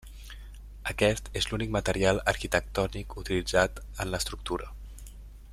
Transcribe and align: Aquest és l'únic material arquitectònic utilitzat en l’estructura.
Aquest 0.93 1.29
és 1.41 1.47
l'únic 1.51 1.75
material 1.75 2.23
arquitectònic 2.33 3.15
utilitzat 3.25 3.83
en 3.87 4.15
l’estructura. 4.15 4.73